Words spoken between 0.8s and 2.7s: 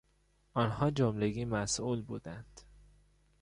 جملگی مسئول بودند.